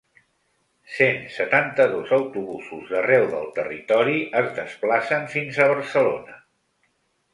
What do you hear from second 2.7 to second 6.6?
d’arreu del territori es desplacen fins a Barcelona.